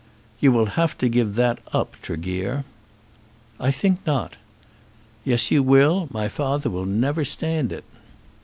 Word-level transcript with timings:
"You 0.39 0.51
will 0.51 0.65
have 0.81 0.97
to 0.97 1.07
give 1.07 1.35
that 1.35 1.59
up, 1.73 1.95
Tregear." 2.01 2.63
"I 3.59 3.69
think 3.69 3.99
not." 4.03 4.35
"Yes, 5.23 5.51
you 5.51 5.61
will; 5.61 6.07
my 6.11 6.27
father 6.27 6.71
will 6.71 6.87
never 6.87 7.23
stand 7.23 7.71
it." 7.71 7.83